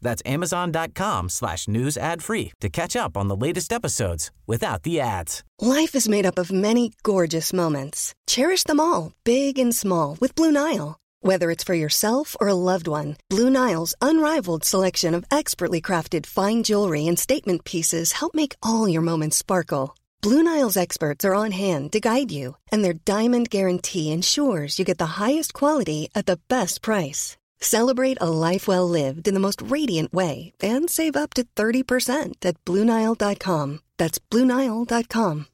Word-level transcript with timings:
That's 0.00 0.22
amazon.com 0.24 1.28
slash 1.28 1.68
news 1.68 1.96
ad 1.96 2.22
free 2.22 2.52
to 2.60 2.68
catch 2.68 2.96
up 2.96 3.16
on 3.16 3.28
the 3.28 3.36
latest 3.36 3.72
episodes 3.72 4.30
without 4.46 4.82
the 4.82 5.00
ads. 5.00 5.42
Life 5.60 5.94
is 5.94 6.08
made 6.08 6.26
up 6.26 6.38
of 6.38 6.52
many 6.52 6.92
gorgeous 7.02 7.52
moments. 7.52 8.14
Cherish 8.26 8.64
them 8.64 8.80
all, 8.80 9.12
big 9.24 9.58
and 9.58 9.74
small, 9.74 10.16
with 10.20 10.34
Blue 10.34 10.52
Nile. 10.52 10.98
Whether 11.20 11.50
it's 11.50 11.64
for 11.64 11.74
yourself 11.74 12.36
or 12.40 12.48
a 12.48 12.54
loved 12.54 12.86
one, 12.86 13.16
Blue 13.28 13.50
Nile's 13.50 13.94
unrivaled 14.00 14.64
selection 14.64 15.14
of 15.14 15.24
expertly 15.30 15.80
crafted 15.80 16.26
fine 16.26 16.62
jewelry 16.62 17.06
and 17.08 17.18
statement 17.18 17.64
pieces 17.64 18.12
help 18.12 18.34
make 18.34 18.54
all 18.62 18.88
your 18.88 19.02
moments 19.02 19.36
sparkle. 19.36 19.96
Blue 20.22 20.42
Nile's 20.42 20.76
experts 20.76 21.24
are 21.24 21.34
on 21.34 21.52
hand 21.52 21.92
to 21.92 22.00
guide 22.00 22.30
you, 22.32 22.56
and 22.72 22.84
their 22.84 22.92
diamond 23.04 23.50
guarantee 23.50 24.10
ensures 24.12 24.78
you 24.78 24.84
get 24.84 24.98
the 24.98 25.18
highest 25.22 25.52
quality 25.54 26.08
at 26.14 26.26
the 26.26 26.40
best 26.48 26.82
price. 26.82 27.36
Celebrate 27.60 28.18
a 28.20 28.30
life 28.30 28.66
well 28.66 28.88
lived 28.88 29.28
in 29.28 29.34
the 29.34 29.40
most 29.40 29.62
radiant 29.62 30.12
way 30.12 30.52
and 30.60 30.88
save 30.88 31.16
up 31.16 31.34
to 31.34 31.44
30% 31.54 32.34
at 32.42 32.56
BlueNile.com. 32.64 33.80
That's 33.98 34.18
BlueNile.com. 34.18 35.46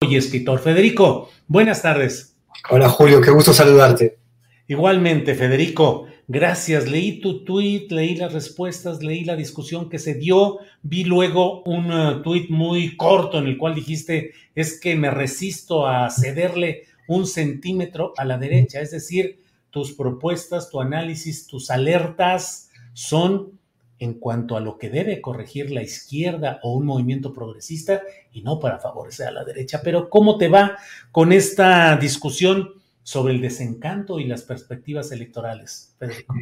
Y 0.00 0.16
escritor 0.16 0.58
Federico, 0.58 1.30
buenas 1.48 1.80
tardes. 1.80 2.36
Hola 2.70 2.88
Julio, 2.88 3.20
qué 3.20 3.30
gusto 3.30 3.52
saludarte. 3.52 4.18
Igualmente, 4.66 5.34
Federico, 5.34 6.06
gracias. 6.28 6.88
Leí 6.88 7.20
tu 7.20 7.44
tweet, 7.44 7.88
leí 7.90 8.14
las 8.16 8.32
respuestas, 8.32 9.02
leí 9.02 9.24
la 9.24 9.36
discusión 9.36 9.88
que 9.88 9.98
se 9.98 10.14
dio. 10.14 10.58
Vi 10.82 11.04
luego 11.04 11.62
un 11.64 11.90
uh, 11.90 12.22
tweet 12.22 12.46
muy 12.50 12.96
corto 12.96 13.38
en 13.38 13.46
el 13.46 13.58
cual 13.58 13.74
dijiste 13.74 14.32
es 14.54 14.78
que 14.78 14.94
me 14.94 15.10
resisto 15.10 15.86
a 15.86 16.10
cederle 16.10 16.84
un 17.08 17.26
centímetro 17.26 18.12
a 18.16 18.24
la 18.24 18.38
derecha. 18.38 18.80
Es 18.80 18.90
decir, 18.90 19.38
tus 19.74 19.92
propuestas, 19.92 20.70
tu 20.70 20.80
análisis, 20.80 21.48
tus 21.48 21.68
alertas 21.68 22.70
son 22.92 23.58
en 23.98 24.14
cuanto 24.14 24.56
a 24.56 24.60
lo 24.60 24.78
que 24.78 24.88
debe 24.88 25.20
corregir 25.20 25.72
la 25.72 25.82
izquierda 25.82 26.60
o 26.62 26.76
un 26.76 26.86
movimiento 26.86 27.32
progresista 27.32 28.00
y 28.30 28.42
no 28.42 28.60
para 28.60 28.78
favorecer 28.78 29.26
a 29.26 29.32
la 29.32 29.42
derecha. 29.42 29.80
Pero 29.82 30.08
¿cómo 30.10 30.38
te 30.38 30.46
va 30.46 30.78
con 31.10 31.32
esta 31.32 31.96
discusión 31.96 32.70
sobre 33.02 33.34
el 33.34 33.40
desencanto 33.40 34.20
y 34.20 34.26
las 34.26 34.42
perspectivas 34.42 35.10
electorales, 35.10 35.96
Federico? 35.98 36.36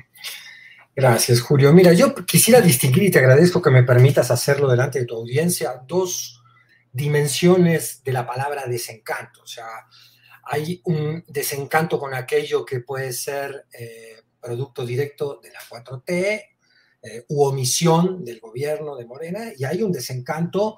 Gracias, 0.95 1.41
Julio. 1.41 1.73
Mira, 1.73 1.95
yo 1.95 2.15
quisiera 2.27 2.61
distinguir 2.61 3.05
y 3.05 3.11
te 3.11 3.19
agradezco 3.21 3.63
que 3.63 3.71
me 3.71 3.83
permitas 3.83 4.31
hacerlo 4.31 4.71
delante 4.71 4.99
de 4.99 5.07
tu 5.07 5.15
audiencia, 5.15 5.83
dos 5.89 6.43
dimensiones 6.93 8.05
de 8.05 8.13
la 8.13 8.27
palabra 8.27 8.67
desencanto. 8.67 9.41
O 9.41 9.47
sea, 9.47 9.65
hay 10.45 10.81
un 10.85 11.25
desencanto 11.29 11.99
con 11.99 12.15
aquello 12.15 12.65
que 12.65 12.81
puede 12.81 13.13
ser 13.13 13.67
eh, 13.73 14.23
producto 14.41 14.85
directo 14.85 15.41
de 15.43 15.51
la 15.51 15.61
4T 15.61 16.11
eh, 17.03 17.25
u 17.29 17.45
omisión 17.45 18.25
del 18.25 18.41
gobierno 18.41 18.97
de 18.97 19.07
Morena, 19.07 19.53
y 19.57 19.65
hay 19.65 19.83
un 19.83 19.93
desencanto 19.93 20.77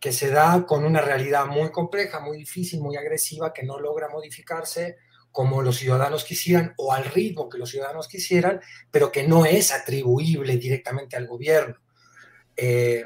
que 0.00 0.12
se 0.12 0.30
da 0.30 0.64
con 0.66 0.84
una 0.84 1.00
realidad 1.00 1.46
muy 1.46 1.70
compleja, 1.70 2.20
muy 2.20 2.38
difícil, 2.38 2.80
muy 2.80 2.96
agresiva, 2.96 3.52
que 3.52 3.64
no 3.64 3.78
logra 3.78 4.08
modificarse 4.08 4.96
como 5.30 5.62
los 5.62 5.76
ciudadanos 5.76 6.24
quisieran 6.24 6.72
o 6.78 6.92
al 6.92 7.04
ritmo 7.04 7.48
que 7.48 7.58
los 7.58 7.70
ciudadanos 7.70 8.08
quisieran, 8.08 8.60
pero 8.90 9.12
que 9.12 9.26
no 9.26 9.44
es 9.44 9.72
atribuible 9.72 10.56
directamente 10.56 11.16
al 11.16 11.26
gobierno. 11.26 11.76
Eh, 12.56 13.04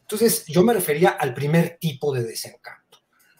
entonces, 0.00 0.44
yo 0.46 0.62
me 0.62 0.74
refería 0.74 1.10
al 1.10 1.34
primer 1.34 1.78
tipo 1.80 2.14
de 2.14 2.22
desencanto 2.22 2.83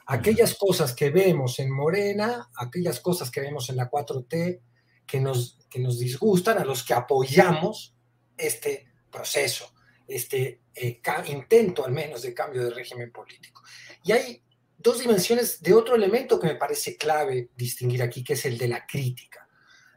aquellas 0.06 0.54
cosas 0.54 0.94
que 0.94 1.10
vemos 1.10 1.58
en 1.58 1.70
Morena, 1.70 2.50
aquellas 2.56 3.00
cosas 3.00 3.30
que 3.30 3.40
vemos 3.40 3.68
en 3.70 3.76
la 3.76 3.90
4T 3.90 4.60
que 5.06 5.20
nos, 5.20 5.58
que 5.70 5.80
nos 5.80 5.98
disgustan, 5.98 6.58
a 6.58 6.64
los 6.64 6.82
que 6.82 6.94
apoyamos 6.94 7.94
este 8.36 8.86
proceso, 9.10 9.72
este 10.06 10.60
eh, 10.74 11.00
intento 11.28 11.84
al 11.84 11.92
menos 11.92 12.22
de 12.22 12.34
cambio 12.34 12.64
de 12.64 12.70
régimen 12.70 13.12
político. 13.12 13.62
Y 14.02 14.12
hay 14.12 14.42
dos 14.76 14.98
dimensiones 14.98 15.62
de 15.62 15.72
otro 15.72 15.94
elemento 15.94 16.38
que 16.38 16.48
me 16.48 16.56
parece 16.56 16.96
clave 16.96 17.50
distinguir 17.56 18.02
aquí, 18.02 18.22
que 18.22 18.34
es 18.34 18.44
el 18.44 18.58
de 18.58 18.68
la 18.68 18.86
crítica. 18.86 19.48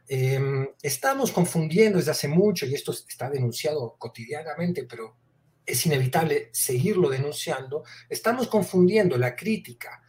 Em, 0.06 0.66
estamos 0.82 1.30
confundiendo 1.30 1.98
desde 1.98 2.12
hace 2.12 2.28
mucho, 2.28 2.64
y 2.64 2.74
esto 2.74 2.92
está 2.92 3.28
denunciado 3.28 3.96
cotidianamente, 3.98 4.84
pero 4.84 5.16
es 5.68 5.84
inevitable 5.86 6.48
seguirlo 6.52 7.10
denunciando, 7.10 7.84
estamos 8.08 8.48
confundiendo 8.48 9.18
la 9.18 9.36
crítica 9.36 10.02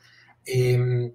em, 0.46 1.14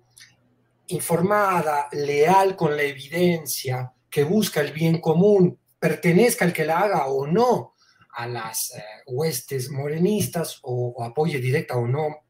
informada, 0.88 1.88
leal 1.92 2.54
con 2.54 2.76
la 2.76 2.82
evidencia, 2.82 3.92
que 4.10 4.24
busca 4.24 4.60
el 4.60 4.72
bien 4.72 5.00
común, 5.00 5.58
pertenezca 5.78 6.44
al 6.44 6.52
que 6.52 6.64
la 6.64 6.80
haga 6.80 7.06
o 7.06 7.26
no 7.26 7.74
a 8.16 8.26
las 8.28 8.74
eh, 8.76 8.82
huestes 9.06 9.70
morenistas 9.70 10.60
o, 10.62 11.02
apoye 11.02 11.38
directa 11.38 11.76
o 11.76 11.86
no 11.86 12.20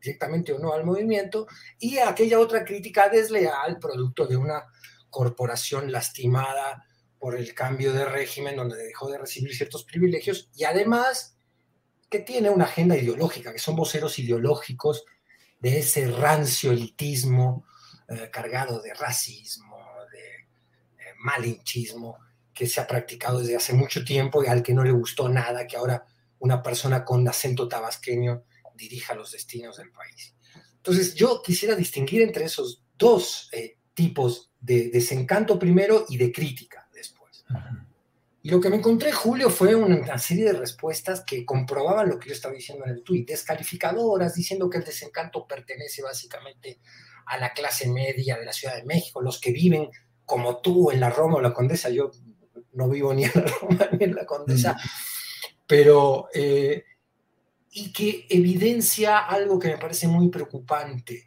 directamente 0.00 0.52
o 0.52 0.58
no 0.58 0.72
al 0.72 0.84
movimiento, 0.84 1.46
y 1.78 1.98
aquella 1.98 2.40
otra 2.40 2.64
crítica 2.64 3.08
desleal, 3.08 3.78
producto 3.78 4.26
de 4.26 4.36
una 4.36 4.64
corporación 5.08 5.92
lastimada 5.92 6.84
por 7.20 7.36
el 7.36 7.54
cambio 7.54 7.92
de 7.92 8.04
régimen, 8.04 8.56
donde 8.56 8.76
dejó 8.76 9.08
de 9.08 9.18
recibir 9.18 9.54
ciertos 9.54 9.84
privilegios, 9.84 10.50
y 10.56 10.64
además 10.64 11.36
que 12.12 12.20
tiene 12.20 12.50
una 12.50 12.64
agenda 12.66 12.96
ideológica, 12.96 13.52
que 13.52 13.58
son 13.58 13.74
voceros 13.74 14.18
ideológicos 14.18 15.04
de 15.58 15.78
ese 15.78 16.06
rancio 16.10 16.70
elitismo 16.70 17.64
eh, 18.08 18.28
cargado 18.30 18.82
de 18.82 18.92
racismo, 18.92 19.78
de 20.12 20.18
eh, 20.18 21.14
malinchismo, 21.18 22.18
que 22.52 22.66
se 22.66 22.80
ha 22.80 22.86
practicado 22.86 23.40
desde 23.40 23.56
hace 23.56 23.72
mucho 23.72 24.04
tiempo 24.04 24.44
y 24.44 24.48
al 24.48 24.62
que 24.62 24.74
no 24.74 24.84
le 24.84 24.92
gustó 24.92 25.28
nada 25.28 25.66
que 25.66 25.78
ahora 25.78 26.04
una 26.38 26.62
persona 26.62 27.02
con 27.02 27.26
acento 27.26 27.66
tabasqueño 27.66 28.44
dirija 28.74 29.14
los 29.14 29.32
destinos 29.32 29.78
del 29.78 29.90
país. 29.90 30.34
Entonces, 30.76 31.14
yo 31.14 31.40
quisiera 31.42 31.74
distinguir 31.74 32.20
entre 32.20 32.44
esos 32.44 32.84
dos 32.98 33.48
eh, 33.52 33.78
tipos 33.94 34.52
de 34.60 34.90
desencanto 34.90 35.58
primero 35.58 36.04
y 36.08 36.18
de 36.18 36.30
crítica 36.30 36.88
después. 36.92 37.44
Y 38.42 38.50
lo 38.50 38.60
que 38.60 38.68
me 38.68 38.76
encontré, 38.76 39.12
Julio, 39.12 39.50
fue 39.50 39.74
una 39.76 40.18
serie 40.18 40.46
de 40.46 40.52
respuestas 40.54 41.22
que 41.24 41.44
comprobaban 41.44 42.08
lo 42.08 42.18
que 42.18 42.28
yo 42.28 42.34
estaba 42.34 42.54
diciendo 42.54 42.84
en 42.84 42.90
el 42.90 43.02
tuit, 43.04 43.28
descalificadoras, 43.28 44.34
diciendo 44.34 44.68
que 44.68 44.78
el 44.78 44.84
desencanto 44.84 45.46
pertenece 45.46 46.02
básicamente 46.02 46.80
a 47.26 47.38
la 47.38 47.52
clase 47.52 47.88
media 47.88 48.36
de 48.36 48.44
la 48.44 48.52
Ciudad 48.52 48.74
de 48.74 48.84
México, 48.84 49.22
los 49.22 49.40
que 49.40 49.52
viven 49.52 49.88
como 50.24 50.60
tú 50.60 50.90
en 50.90 50.98
la 50.98 51.10
Roma 51.10 51.36
o 51.36 51.40
la 51.40 51.54
Condesa. 51.54 51.88
Yo 51.88 52.10
no 52.72 52.88
vivo 52.88 53.14
ni 53.14 53.24
en 53.24 53.30
la 53.32 53.42
Roma 53.60 53.88
ni 53.98 54.04
en 54.04 54.14
la 54.14 54.26
Condesa, 54.26 54.76
pero... 55.66 56.28
Eh, 56.34 56.84
y 57.74 57.90
que 57.90 58.26
evidencia 58.28 59.18
algo 59.18 59.58
que 59.58 59.68
me 59.68 59.78
parece 59.78 60.06
muy 60.06 60.28
preocupante, 60.28 61.26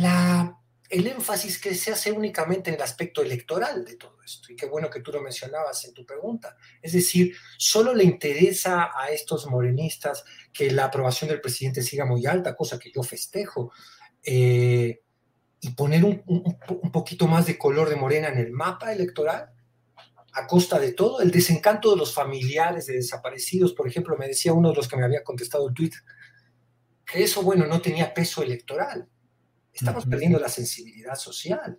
la 0.00 0.57
el 0.88 1.06
énfasis 1.06 1.60
que 1.60 1.74
se 1.74 1.92
hace 1.92 2.12
únicamente 2.12 2.70
en 2.70 2.76
el 2.76 2.82
aspecto 2.82 3.20
electoral 3.20 3.84
de 3.84 3.96
todo 3.96 4.22
esto, 4.24 4.50
y 4.50 4.56
qué 4.56 4.66
bueno 4.66 4.88
que 4.88 5.00
tú 5.00 5.12
lo 5.12 5.20
mencionabas 5.20 5.84
en 5.84 5.92
tu 5.92 6.06
pregunta. 6.06 6.56
Es 6.80 6.92
decir, 6.92 7.36
solo 7.58 7.94
le 7.94 8.04
interesa 8.04 8.90
a 8.96 9.10
estos 9.10 9.46
morenistas 9.46 10.24
que 10.52 10.70
la 10.70 10.86
aprobación 10.86 11.28
del 11.28 11.42
presidente 11.42 11.82
siga 11.82 12.06
muy 12.06 12.24
alta, 12.26 12.56
cosa 12.56 12.78
que 12.78 12.90
yo 12.90 13.02
festejo, 13.02 13.70
eh, 14.22 15.02
y 15.60 15.70
poner 15.70 16.04
un, 16.04 16.22
un, 16.26 16.92
poquito 16.92 17.26
más 17.26 17.46
de 17.46 17.58
color 17.58 17.88
de 17.88 17.96
morena 17.96 18.28
en 18.28 18.38
el 18.38 18.52
mapa 18.52 18.92
electoral 18.92 19.50
a 20.32 20.46
costa 20.46 20.78
de 20.78 20.92
todo, 20.92 21.20
el 21.20 21.30
desencanto 21.30 21.90
de 21.90 21.96
los 21.96 22.14
familiares 22.14 22.86
de 22.86 22.94
desaparecidos, 22.94 23.72
por 23.72 23.88
ejemplo, 23.88 24.16
me 24.16 24.28
decía 24.28 24.52
uno 24.52 24.70
de 24.70 24.76
los 24.76 24.86
que 24.86 24.96
me 24.96 25.04
había 25.04 25.24
contestado 25.24 25.68
el 25.68 25.74
tweet, 25.74 25.90
que 27.04 27.24
eso, 27.24 27.42
bueno, 27.42 27.66
no 27.66 27.80
tenía 27.80 28.14
peso 28.14 28.42
electoral 28.42 29.08
Estamos 29.78 30.06
perdiendo 30.06 30.40
la 30.40 30.48
sensibilidad 30.48 31.14
social. 31.14 31.78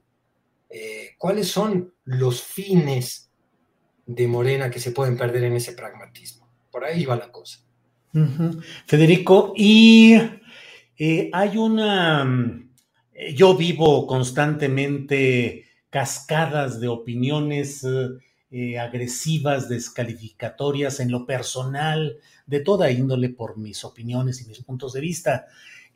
Eh, 0.69 1.15
¿Cuáles 1.17 1.49
son 1.49 1.93
los 2.05 2.41
fines 2.41 3.29
de 4.05 4.27
Morena 4.27 4.71
que 4.71 4.79
se 4.79 4.91
pueden 4.91 5.17
perder 5.17 5.43
en 5.43 5.53
ese 5.53 5.73
pragmatismo? 5.73 6.49
Por 6.71 6.85
ahí 6.85 7.03
va 7.03 7.17
la 7.17 7.31
cosa. 7.31 7.59
Federico, 8.85 9.53
y 9.55 10.15
eh, 10.97 11.29
hay 11.33 11.57
una... 11.57 12.23
Mm, 12.23 12.69
yo 13.35 13.57
vivo 13.57 14.07
constantemente 14.07 15.65
cascadas 15.89 16.79
de 16.79 16.87
opiniones 16.87 17.85
eh, 18.51 18.79
agresivas, 18.79 19.67
descalificatorias 19.67 21.01
en 21.01 21.11
lo 21.11 21.25
personal, 21.25 22.17
de 22.45 22.61
toda 22.61 22.89
índole 22.89 23.29
por 23.29 23.57
mis 23.57 23.83
opiniones 23.83 24.41
y 24.41 24.47
mis 24.47 24.63
puntos 24.63 24.93
de 24.93 25.01
vista. 25.01 25.47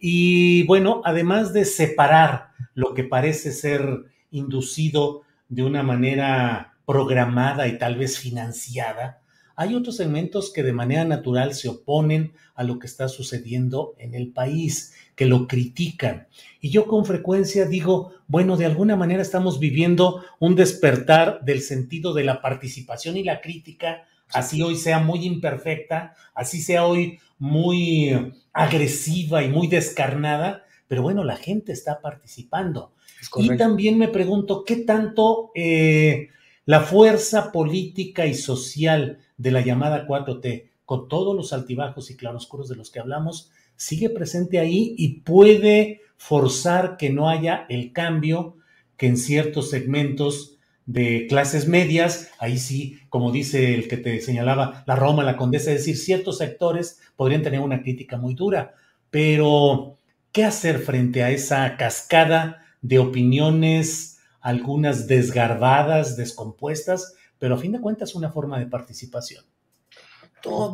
Y 0.05 0.63
bueno, 0.63 1.01
además 1.05 1.53
de 1.53 1.63
separar 1.63 2.49
lo 2.73 2.93
que 2.93 3.05
parece 3.05 3.53
ser 3.53 4.03
inducido 4.31 5.21
de 5.47 5.63
una 5.63 5.81
manera 5.81 6.73
programada 6.85 7.69
y 7.69 7.77
tal 7.77 7.95
vez 7.95 8.19
financiada, 8.19 9.21
hay 9.55 9.75
otros 9.75 9.95
segmentos 9.95 10.51
que 10.51 10.61
de 10.61 10.73
manera 10.73 11.05
natural 11.05 11.53
se 11.53 11.69
oponen 11.69 12.33
a 12.53 12.65
lo 12.65 12.79
que 12.79 12.87
está 12.87 13.07
sucediendo 13.07 13.95
en 13.97 14.13
el 14.13 14.33
país, 14.33 14.93
que 15.15 15.25
lo 15.25 15.47
critican. 15.47 16.27
Y 16.59 16.69
yo 16.69 16.85
con 16.85 17.05
frecuencia 17.05 17.65
digo, 17.65 18.11
bueno, 18.27 18.57
de 18.57 18.65
alguna 18.65 18.97
manera 18.97 19.21
estamos 19.21 19.57
viviendo 19.57 20.21
un 20.37 20.55
despertar 20.55 21.45
del 21.45 21.61
sentido 21.61 22.13
de 22.13 22.25
la 22.25 22.41
participación 22.41 23.15
y 23.15 23.23
la 23.23 23.39
crítica, 23.39 24.03
así 24.33 24.61
hoy 24.61 24.75
sea 24.75 24.99
muy 24.99 25.25
imperfecta, 25.25 26.15
así 26.33 26.61
sea 26.61 26.85
hoy 26.85 27.19
muy 27.39 28.33
agresiva 28.53 29.43
y 29.43 29.49
muy 29.49 29.67
descarnada, 29.67 30.63
pero 30.87 31.01
bueno, 31.01 31.23
la 31.23 31.35
gente 31.35 31.71
está 31.71 32.01
participando. 32.01 32.93
Y 33.37 33.55
también 33.57 33.97
me 33.97 34.07
pregunto, 34.09 34.63
¿qué 34.65 34.77
tanto 34.77 35.51
eh, 35.55 36.29
la 36.65 36.81
fuerza 36.81 37.51
política 37.51 38.25
y 38.25 38.33
social 38.33 39.19
de 39.37 39.51
la 39.51 39.61
llamada 39.61 40.07
4T, 40.07 40.69
con 40.85 41.07
todos 41.07 41.35
los 41.35 41.53
altibajos 41.53 42.11
y 42.11 42.17
claroscuros 42.17 42.69
de 42.69 42.75
los 42.75 42.91
que 42.91 42.99
hablamos, 42.99 43.51
sigue 43.75 44.09
presente 44.09 44.59
ahí 44.59 44.95
y 44.97 45.21
puede 45.21 46.01
forzar 46.17 46.97
que 46.97 47.09
no 47.09 47.29
haya 47.29 47.65
el 47.69 47.91
cambio 47.91 48.57
que 48.97 49.07
en 49.07 49.17
ciertos 49.17 49.69
segmentos 49.69 50.57
de 50.85 51.27
clases 51.27 51.67
medias, 51.67 52.29
ahí 52.39 52.57
sí, 52.57 52.99
como 53.09 53.31
dice 53.31 53.73
el 53.73 53.87
que 53.87 53.97
te 53.97 54.19
señalaba, 54.21 54.83
la 54.85 54.95
Roma, 54.95 55.23
la 55.23 55.37
Condesa, 55.37 55.71
es 55.71 55.79
decir, 55.79 55.97
ciertos 55.97 56.37
sectores 56.37 56.99
podrían 57.15 57.41
tener 57.41 57.59
una 57.59 57.81
crítica 57.81 58.17
muy 58.17 58.35
dura, 58.35 58.73
pero 59.09 59.97
¿qué 60.31 60.43
hacer 60.43 60.79
frente 60.79 61.23
a 61.23 61.31
esa 61.31 61.77
cascada 61.77 62.63
de 62.83 62.99
opiniones, 62.99 64.19
algunas 64.41 65.07
desgarbadas, 65.07 66.17
descompuestas, 66.17 67.15
pero 67.39 67.55
a 67.55 67.57
fin 67.57 67.71
de 67.71 67.81
cuentas 67.81 68.13
una 68.13 68.29
forma 68.29 68.59
de 68.59 68.67
participación. 68.67 69.43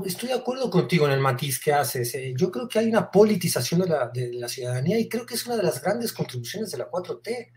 estoy 0.06 0.30
de 0.30 0.36
acuerdo 0.36 0.70
contigo 0.72 1.06
en 1.06 1.14
el 1.14 1.20
matiz 1.20 1.60
que 1.60 1.72
haces. 1.72 2.14
Eh, 2.16 2.34
yo 2.36 2.52
creo 2.52 2.68
que 2.68 2.80
hay 2.80 2.88
una 2.88 3.10
politización 3.12 3.82
de 3.82 4.34
la, 4.34 4.48
ciudadanía 4.50 5.00
y 5.00 5.08
creo 5.08 5.26
que 5.26 5.36
es 5.36 5.46
una 5.46 5.56
de 5.56 5.64
las 5.64 5.82
grandes 5.82 6.12
contribuciones 6.12 6.72
de 6.72 6.80
la 6.80 6.90
4T. 6.90 7.52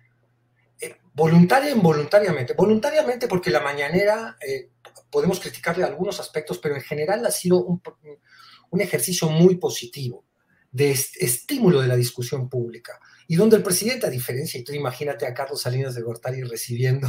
Voluntaria 1.15 1.71
e 1.71 1.75
involuntariamente. 1.75 2.55
Voluntariamente 2.55 3.29
porque 3.29 3.51
la 3.51 3.61
mañanera 3.61 4.37
eh, 4.47 4.71
podemos 5.11 5.41
criticarle 5.41 5.85
algunos 5.85 6.21
aspectos, 6.21 6.59
pero 6.59 6.75
en 6.75 6.83
general 6.83 7.25
ha 7.27 7.31
sido 7.31 7.63
un, 7.65 7.83
un 8.71 8.81
ejercicio 8.81 9.29
muy 9.29 9.57
positivo 9.57 10.25
de 10.71 10.91
estímulo 10.91 11.83
de 11.83 11.89
la 11.89 11.97
discusión 11.97 12.49
pública. 12.49 12.99
Y 13.29 13.37
donde 13.37 13.57
el 13.57 13.63
presidente, 13.63 14.07
a 14.07 14.11
diferencia, 14.11 14.59
y 14.59 14.65
tú 14.65 14.73
imagínate 14.73 15.27
a 15.27 15.35
Carlos 15.35 15.61
Salinas 15.61 15.95
de 15.95 16.03
Gortari 16.03 16.43
recibiendo 16.43 17.09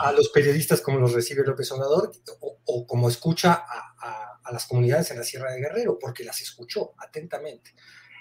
a 0.00 0.12
los 0.12 0.28
periodistas 0.30 0.80
como 0.80 0.98
los 0.98 1.12
recibe 1.12 1.44
López 1.44 1.70
Obrador 1.72 2.12
o, 2.40 2.86
como 2.86 3.08
escucha 3.08 3.64
a, 3.64 4.24
las 4.50 4.64
comunidades 4.64 5.10
en 5.10 5.18
la 5.18 5.24
Sierra 5.24 5.52
de 5.52 5.60
Guerrero, 5.60 5.98
porque 5.98 6.24
las 6.24 6.40
escuchó 6.40 6.94
atentamente. 6.96 7.74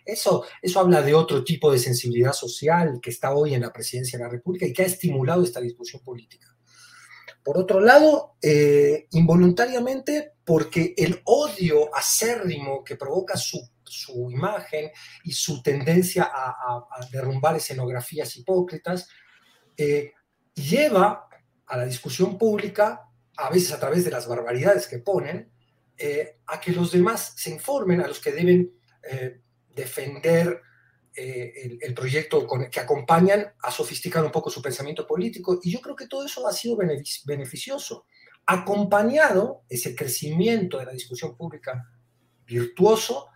Eso, 0.07 0.45
eso 0.61 0.79
habla 0.79 1.01
de 1.01 1.13
otro 1.13 1.43
tipo 1.43 1.69
de 1.69 1.79
sensibilidad 1.79 2.31
social 2.31 2.99
que 3.01 3.09
está 3.09 3.33
hoy 3.33 3.53
en 3.53 3.61
la 3.61 3.73
presidencia 3.73 4.17
de 4.17 4.23
la 4.23 4.31
República 4.31 4.65
y 4.65 4.71
que 4.71 4.83
ha 4.83 4.85
estimulado 4.85 5.43
esta 5.43 5.59
discusión 5.59 6.01
política. 6.01 6.55
Por 7.43 7.57
otro 7.57 7.81
lado, 7.81 8.35
eh, 8.41 9.07
involuntariamente, 9.11 10.33
porque 10.45 10.93
el 10.97 11.21
odio 11.25 11.93
acérrimo 11.95 12.83
que 12.83 12.95
provoca 12.95 13.35
su, 13.37 13.59
su 13.83 14.31
imagen 14.31 14.91
y 15.23 15.31
su 15.31 15.61
tendencia 15.61 16.29
a, 16.33 16.85
derrumbar 17.11 17.57
escenografías 17.57 18.35
hipócritas, 18.37 19.09
eh, 19.75 20.11
lleva 20.53 21.27
a 21.65 21.77
la 21.77 21.85
discusión 21.85 22.37
pública, 22.37 23.09
a 23.37 23.49
veces 23.49 23.73
a 23.73 23.79
través 23.79 24.05
de 24.05 24.11
las 24.11 24.27
barbaridades 24.27 24.87
que 24.87 24.99
ponen, 24.99 25.51
eh, 25.97 26.39
a 26.47 26.59
que 26.61 26.71
los 26.71 26.91
demás 26.93 27.33
se 27.35 27.49
informen, 27.49 28.01
a 28.01 28.07
los 28.07 28.19
que 28.19 28.31
deben 28.31 28.73
defender 29.77 30.61
eh, 31.15 31.79
el, 31.81 31.93
proyecto 31.93 32.45
que 32.69 32.79
acompañan 32.79 33.53
a 33.61 33.71
sofisticar 33.71 34.23
un 34.23 34.31
poco 34.31 34.49
su 34.49 34.61
pensamiento 34.61 35.07
político. 35.07 35.59
Y 35.63 35.71
yo 35.71 35.79
creo 35.81 35.95
que 35.95 36.07
todo 36.07 36.25
eso 36.25 36.45
ha 36.47 36.53
sido 36.53 36.77
beneficioso. 37.25 38.05
Acompañado 38.45 39.63
ese 39.69 39.95
crecimiento 39.95 40.77
de 40.77 40.85
la 40.85 40.91
discusión 40.91 41.35
pública 41.35 41.89
virtuoso 42.45 43.29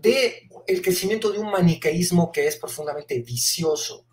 de 0.00 0.48
el 0.66 0.82
crecimiento 0.82 1.30
de 1.30 1.38
un 1.38 1.50
maniqueísmo 1.50 2.32
que 2.32 2.46
es 2.46 2.56
profundamente 2.56 3.20
vicioso, 3.20 4.06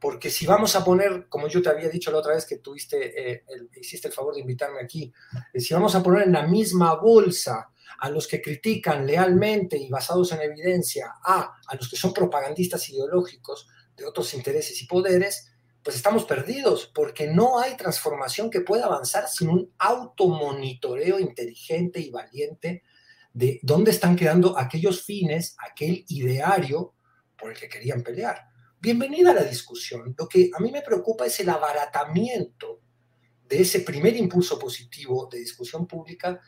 porque 0.00 0.30
si 0.30 0.46
vamos 0.46 0.74
a 0.76 0.84
poner, 0.84 1.26
como 1.28 1.48
yo 1.48 1.60
te 1.60 1.68
había 1.68 1.88
dicho 1.88 2.10
la 2.10 2.18
otra 2.18 2.34
vez 2.34 2.46
que 2.46 2.58
tuviste, 2.58 3.32
eh, 3.32 3.44
hiciste 3.80 4.08
el 4.08 4.14
favor 4.14 4.34
de 4.34 4.40
invitarme 4.40 4.80
aquí, 4.80 5.12
eh, 5.52 5.60
si 5.60 5.74
vamos 5.74 5.94
a 5.94 6.02
poner 6.02 6.22
en 6.22 6.32
la 6.32 6.46
misma 6.46 6.94
bolsa 6.94 7.70
a 8.00 8.10
los 8.10 8.26
que 8.26 8.42
critican 8.42 9.06
lealmente 9.06 9.76
y 9.76 9.88
basados 9.88 10.32
en 10.32 10.40
evidencia 10.40 11.14
a, 11.24 11.54
a 11.66 11.74
los 11.76 11.88
que 11.88 11.96
son 11.96 12.12
propagandistas 12.12 12.88
ideológicos 12.88 13.68
de 13.96 14.06
otros 14.06 14.32
intereses 14.34 14.80
y 14.82 14.86
poderes, 14.86 15.52
pues 15.82 15.96
estamos 15.96 16.24
perdidos, 16.24 16.90
porque 16.94 17.28
no 17.28 17.58
hay 17.58 17.76
transformación 17.76 18.50
que 18.50 18.62
pueda 18.62 18.86
avanzar 18.86 19.28
sin 19.28 19.48
un 19.48 19.72
automonitoreo 19.78 21.18
inteligente 21.18 22.00
y 22.00 22.10
valiente 22.10 22.82
de 23.32 23.60
dónde 23.62 23.90
están 23.90 24.16
quedando 24.16 24.58
aquellos 24.58 25.04
fines, 25.04 25.56
aquel 25.58 26.04
ideario 26.08 26.94
por 27.36 27.52
el 27.52 27.58
que 27.58 27.68
querían 27.68 28.02
pelear 28.02 28.50
bienvenida 28.80 29.32
a 29.32 29.34
la 29.34 29.44
discusión. 29.44 30.14
Lo 30.16 30.26
que 30.26 30.50
a 30.56 30.60
mí 30.60 30.72
me 30.72 30.80
preocupa 30.80 31.26
es 31.26 31.38
el 31.40 31.50
abaratamiento 31.50 32.80
de 33.46 33.60
ese 33.60 33.80
primer 33.80 34.16
impulso 34.16 34.58
positivo 34.58 35.28
de 35.30 35.40
discusión 35.40 35.86
pública, 35.86 36.40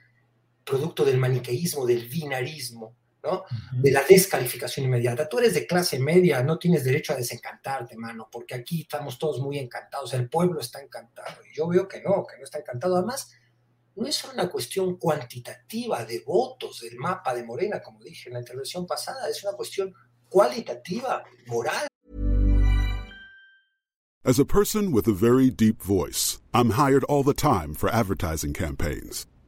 producto 0.64 1.05
del 1.05 1.19
maniqueísmo, 1.19 1.87
del 1.87 2.09
binarismo, 2.09 2.97
¿no? 3.23 3.44
de 3.73 3.91
la 3.91 4.03
descalificación 4.03 4.87
inmediata. 4.87 5.29
Tú 5.29 5.38
eres 5.38 5.55
de 5.55 5.67
clase 5.67 5.99
media, 5.99 6.43
no 6.43 6.59
tienes 6.59 6.85
derecho 6.85 7.12
a 7.12 7.17
desencantarte, 7.17 7.97
mano, 7.97 8.29
porque 8.31 8.55
aquí 8.55 8.82
estamos 8.82 9.19
todos 9.19 9.41
muy 9.41 9.59
encantados, 9.59 10.12
el 10.14 10.29
pueblo 10.29 10.61
está 10.61 10.81
encantado. 10.81 11.37
Y 11.50 11.56
yo 11.56 11.69
veo 11.69 11.87
que 11.87 12.00
no, 12.00 12.26
que 12.26 12.38
no 12.38 12.44
está 12.44 12.59
encantado. 12.59 12.97
Además, 12.97 13.32
no 13.94 14.06
es 14.06 14.25
una 14.25 14.49
cuestión 14.49 14.97
cuantitativa 14.97 16.04
de 16.04 16.21
votos 16.21 16.81
del 16.81 16.97
mapa 16.97 17.35
de 17.35 17.45
Morena, 17.45 17.83
como 17.83 18.02
dije 18.02 18.28
en 18.28 18.35
la 18.35 18.40
intervención 18.40 18.87
pasada, 18.87 19.28
es 19.28 19.42
una 19.45 19.52
cuestión 19.52 19.92
cualitativa, 20.28 21.23
moral. 21.47 21.87
As 24.25 24.38
a 24.38 24.45
person 24.45 24.92
with 24.92 25.09
a 25.09 25.12
very 25.12 25.50
deep 25.50 25.83
voice, 25.83 26.40
I'm 26.54 26.71
hired 26.71 27.02
all 27.04 27.25
the 27.25 27.35
time 27.35 27.75
for 27.75 27.90
advertising 27.90 28.52
campaigns. 28.52 29.26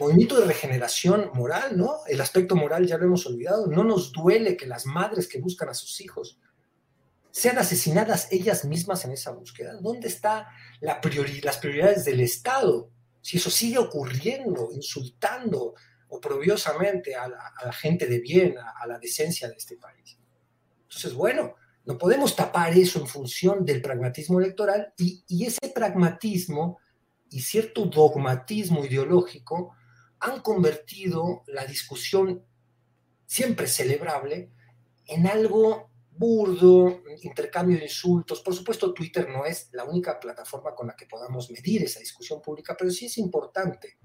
Movimiento 0.00 0.40
de 0.40 0.46
regeneración 0.46 1.30
moral, 1.34 1.76
¿no? 1.76 1.98
El 2.06 2.22
aspecto 2.22 2.56
moral 2.56 2.86
ya 2.86 2.96
lo 2.96 3.04
hemos 3.04 3.26
olvidado. 3.26 3.66
No 3.66 3.84
nos 3.84 4.12
duele 4.12 4.56
que 4.56 4.66
las 4.66 4.86
madres 4.86 5.28
que 5.28 5.40
buscan 5.40 5.68
a 5.68 5.74
sus 5.74 6.00
hijos 6.00 6.38
sean 7.30 7.58
asesinadas 7.58 8.28
ellas 8.32 8.64
mismas 8.64 9.04
en 9.04 9.12
esa 9.12 9.30
búsqueda. 9.32 9.74
¿Dónde 9.78 10.08
están 10.08 10.46
las 10.80 10.98
prioridades 11.58 12.06
del 12.06 12.20
Estado? 12.20 12.90
Si 13.20 13.36
eso 13.36 13.50
sigue 13.50 13.76
ocurriendo, 13.76 14.70
insultando 14.72 15.74
oprobiosamente 16.08 17.14
a 17.14 17.28
la, 17.28 17.52
a 17.56 17.66
la 17.66 17.72
gente 17.72 18.06
de 18.06 18.20
bien, 18.20 18.56
a, 18.56 18.70
a 18.82 18.86
la 18.86 18.98
decencia 18.98 19.48
de 19.48 19.56
este 19.56 19.76
país. 19.76 20.18
Entonces, 20.84 21.12
bueno, 21.12 21.56
no 21.84 21.98
podemos 21.98 22.34
tapar 22.34 22.76
eso 22.76 23.00
en 23.00 23.06
función 23.06 23.64
del 23.66 23.82
pragmatismo 23.82 24.40
electoral 24.40 24.92
y, 24.96 25.22
y, 25.28 25.44
ese 25.44 25.68
pragmatismo 25.74 26.78
y 27.30 27.40
cierto 27.40 27.84
dogmatismo 27.84 28.84
ideológico 28.84 29.74
han 30.20 30.40
convertido 30.40 31.42
la 31.46 31.64
discusión 31.64 32.44
siempre 33.26 33.66
celebrable 33.66 34.50
en 35.06 35.26
algo 35.26 35.90
burdo, 36.10 37.02
intercambio 37.22 37.78
de 37.78 37.84
insultos. 37.84 38.40
Por 38.40 38.54
supuesto, 38.54 38.92
Twitter 38.92 39.28
no 39.28 39.46
es 39.46 39.70
la 39.72 39.84
única 39.84 40.20
plataforma 40.20 40.74
con 40.74 40.88
la 40.88 40.94
que 40.94 41.06
podamos 41.06 41.50
medir 41.50 41.82
esa 41.82 42.00
discusión 42.00 42.42
pública, 42.42 42.76
pero 42.78 42.90
sí 42.90 43.06
es 43.06 43.16
importante. 43.18 43.96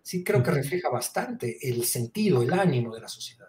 Sí 0.00 0.22
creo 0.22 0.42
que 0.42 0.52
refleja 0.52 0.88
bastante 0.88 1.58
el 1.68 1.84
sentido, 1.84 2.42
el 2.42 2.52
ánimo 2.52 2.94
de 2.94 3.00
la 3.00 3.08
sociedad. 3.08 3.48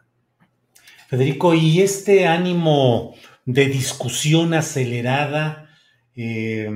Federico, 1.07 1.53
y 1.53 1.81
este 1.81 2.25
ánimo 2.25 3.13
de 3.45 3.67
discusión 3.67 4.55
acelerada, 4.55 5.69
eh, 6.15 6.67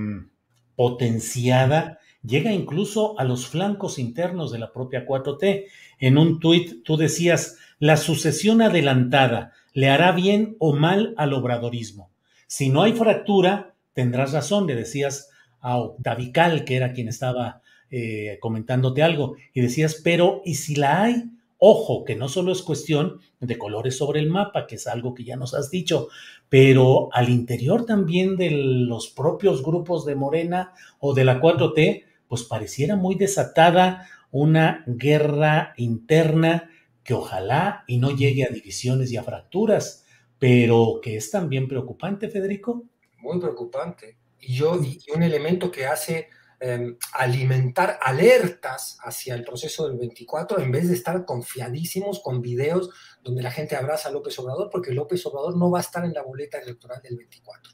potenciada, 0.76 2.00
llega 2.24 2.52
incluso 2.54 3.20
a 3.20 3.24
los 3.24 3.48
flancos 3.48 4.00
internos 4.00 4.52
de 4.52 4.60
la 4.60 4.72
propia 4.72 5.06
4T. 5.06 5.66
En 6.00 6.18
un 6.18 6.40
tuit 6.40 6.84
tú 6.84 6.98
decías, 6.98 7.58
la 7.80 7.98
sucesión 7.98 8.62
adelantada 8.62 9.54
le 9.74 9.90
hará 9.90 10.12
bien 10.12 10.56
o 10.60 10.76
mal 10.76 11.14
al 11.18 11.34
obradorismo. 11.34 12.10
Si 12.48 12.70
no 12.70 12.82
hay 12.84 12.94
fractura, 12.94 13.74
tendrás 13.94 14.34
razón, 14.34 14.68
le 14.68 14.76
decías 14.76 15.30
a 15.62 15.78
Octavical, 15.78 16.66
que 16.66 16.76
era 16.76 16.94
quien 16.94 17.08
estaba 17.08 17.62
eh, 17.92 18.38
comentándote 18.40 19.04
algo, 19.04 19.36
y 19.54 19.62
decías, 19.62 20.02
pero 20.04 20.42
¿y 20.46 20.56
si 20.56 20.76
la 20.76 21.04
hay? 21.04 21.26
Ojo, 21.58 22.06
que 22.06 22.16
no 22.16 22.30
solo 22.30 22.54
es 22.54 22.62
cuestión 22.62 23.20
de 23.42 23.58
colores 23.58 23.98
sobre 23.98 24.22
el 24.22 24.30
mapa, 24.30 24.66
que 24.66 24.76
es 24.76 24.88
algo 24.88 25.14
que 25.14 25.26
ya 25.26 25.36
nos 25.36 25.54
has 25.54 25.70
dicho, 25.70 26.08
pero 26.48 27.10
al 27.12 27.30
interior 27.30 27.86
también 27.86 28.38
de 28.38 28.52
los 28.52 29.10
propios 29.10 29.62
grupos 29.62 30.06
de 30.06 30.16
Morena 30.16 30.72
o 31.00 31.14
de 31.14 31.26
la 31.26 31.42
4T, 31.42 32.06
pues 32.30 32.44
pareciera 32.44 32.96
muy 32.96 33.16
desatada 33.16 34.08
una 34.32 34.84
guerra 34.88 35.74
interna 35.76 36.70
que 37.04 37.16
ojalá 37.16 37.84
y 37.88 37.98
no 37.98 38.16
llegue 38.16 38.46
a 38.46 38.54
divisiones 38.54 39.12
y 39.12 39.18
a 39.18 39.24
fracturas, 39.24 40.06
pero 40.38 41.00
que 41.02 41.18
es 41.18 41.32
también 41.32 41.68
preocupante, 41.68 42.30
Federico. 42.30 42.86
Muy 43.18 43.40
preocupante. 43.40 44.18
Y 44.40 44.54
yo, 44.54 44.80
y 44.82 45.02
un 45.14 45.24
elemento 45.24 45.72
que 45.72 45.88
hace 45.88 46.30
eh, 46.62 46.98
alimentar 47.14 47.98
alertas 48.02 48.98
hacia 49.02 49.34
el 49.34 49.44
proceso 49.44 49.88
del 49.88 49.98
24 49.98 50.60
en 50.60 50.72
vez 50.72 50.90
de 50.90 50.94
estar 50.94 51.26
confiadísimos 51.26 52.20
con 52.20 52.42
videos 52.42 52.90
donde 53.24 53.42
la 53.42 53.50
gente 53.50 53.76
abraza 53.76 54.10
a 54.10 54.12
López 54.12 54.38
Obrador, 54.40 54.70
porque 54.70 54.92
López 54.92 55.26
Obrador 55.26 55.58
no 55.58 55.72
va 55.72 55.80
a 55.80 55.82
estar 55.82 56.06
en 56.06 56.14
la 56.14 56.22
boleta 56.22 56.60
electoral 56.60 57.02
del 57.02 57.18
24. 57.18 57.74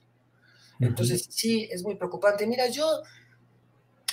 Entonces, 0.79 1.27
sí, 1.29 1.67
es 1.71 1.83
muy 1.83 1.95
preocupante. 1.95 2.45
Mira, 2.47 2.67
yo, 2.67 3.01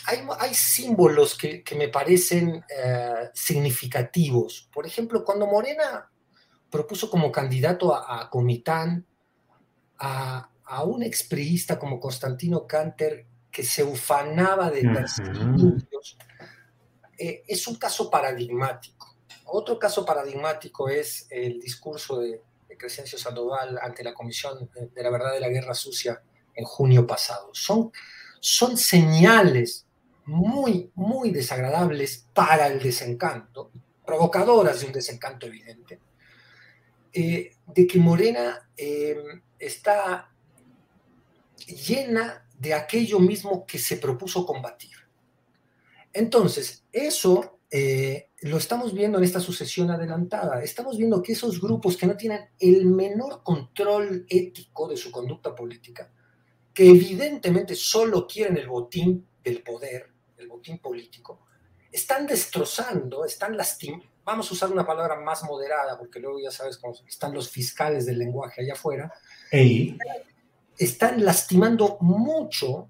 hay, 0.07 0.27
hay 0.39 0.55
símbolos 0.55 1.37
que, 1.37 1.63
que, 1.63 1.75
me 1.75 1.89
parecen 1.89 2.65
eh, 2.69 3.31
significativos. 3.35 4.69
Por 4.73 4.87
ejemplo, 4.87 5.25
cuando 5.25 5.47
Morena 5.47 6.11
propuso 6.71 7.11
como 7.11 7.31
candidato 7.31 7.95
a, 7.95 8.23
a 8.23 8.31
Comitán 8.31 9.07
a, 9.99 10.51
a 10.65 10.85
un 10.85 11.03
expriista 11.03 11.79
como 11.79 12.01
Constantino 12.01 12.67
Canter, 12.67 13.27
que 13.51 13.63
se 13.63 13.85
ufanaba 13.85 14.71
de 14.71 14.83
perseguidos, 14.83 16.17
eh, 17.19 17.43
es 17.47 17.67
un 17.67 17.77
caso 17.77 18.11
paradigmático. 18.11 19.17
Otro 19.45 19.79
caso 19.79 20.05
paradigmático 20.05 20.89
es 20.89 21.27
el 21.31 21.61
discurso 21.61 22.21
de, 22.21 22.41
de 22.67 22.77
Crescencio 22.77 23.19
Sandoval 23.19 23.79
ante 23.83 24.03
la 24.03 24.15
Comisión 24.15 24.71
de 24.75 25.03
la 25.03 25.11
Verdad 25.11 25.33
de 25.35 25.41
la 25.41 25.51
Guerra 25.51 25.75
Sucia 25.75 26.23
en 26.55 26.65
junio 26.65 27.07
pasado. 27.07 27.51
Son, 27.53 27.93
son 28.41 28.79
señales 28.79 29.87
muy, 30.27 30.91
muy 30.95 31.31
desagradables 31.31 32.27
para 32.33 32.67
el 32.67 32.81
desencanto, 32.81 33.71
provocadoras 34.05 34.81
de 34.81 34.87
un 34.87 34.93
desencanto 34.93 35.47
evidente, 35.47 36.01
eh, 37.13 37.57
de 37.67 37.87
que 37.87 37.99
Morena 37.99 38.71
eh, 38.77 39.17
está 39.59 40.31
llena 41.67 42.47
de 42.59 42.75
aquello 42.75 43.19
mismo 43.19 43.67
que 43.67 43.79
se 43.79 43.97
propuso 43.97 44.47
combatir. 44.47 44.91
Entonces, 46.13 46.85
eso 46.93 47.59
eh, 47.71 48.29
lo 48.43 48.59
estamos 48.59 48.93
viendo 48.93 49.19
en 49.19 49.25
esta 49.25 49.41
sucesión 49.41 49.91
adelantada. 49.91 50.63
Estamos 50.63 50.99
viendo 50.99 51.23
que 51.23 51.33
esos 51.33 51.61
grupos 51.61 51.97
que 51.97 52.07
no 52.07 52.17
tienen 52.17 52.51
el 52.59 52.87
menor 52.87 53.43
control 53.43 54.27
ético 54.29 54.89
de 54.89 54.97
su 54.97 55.11
conducta 55.11 55.55
política, 55.55 56.13
que 56.75 56.89
evidentemente 56.89 57.75
solo 57.75 58.27
quieren 58.27 58.57
el 58.59 58.69
botín 58.69 59.27
del 59.43 59.63
poder, 59.63 60.13
el 60.37 60.49
botín 60.49 60.79
político, 60.79 61.47
están 61.91 62.27
destrozando, 62.27 63.25
están 63.25 63.57
lastimando, 63.57 64.07
vamos 64.25 64.51
a 64.51 64.55
usar 64.55 64.71
una 64.71 64.87
palabra 64.87 65.21
más 65.21 65.45
moderada, 65.45 65.99
porque 65.99 66.21
luego 66.21 66.41
ya 66.41 66.51
sabes 66.51 66.79
cómo 66.79 66.95
están 67.07 67.35
los 67.35 67.51
fiscales 67.51 68.07
del 68.07 68.19
lenguaje 68.19 68.63
allá 68.63 68.73
afuera, 68.73 69.13
Ey. 69.51 69.99
están 70.79 71.25
lastimando 71.25 71.99
mucho. 72.01 72.89